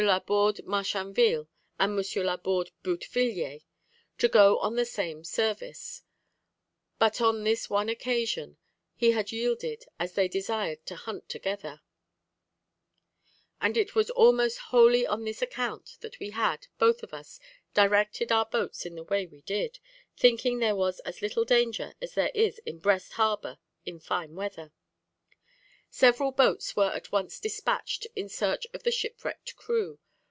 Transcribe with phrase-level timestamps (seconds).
[0.07, 1.47] la Borde Marchainville
[1.77, 2.23] and M.
[2.25, 3.61] la Borde Boutevilliers,
[4.17, 6.01] to go on the same service,
[6.97, 8.57] but on this one occasion
[8.95, 11.81] he had yielded, as they desired to hunt together;
[13.61, 17.39] and it was almost wholly on this account that we had, both of us,
[17.75, 19.77] directed our boats in the way we did,
[20.17, 24.71] thinking there was as little danger as there is in Brest Harbour in fine weather.
[25.93, 29.99] "Several boats were at once despatched in search of the shipwrecked crew.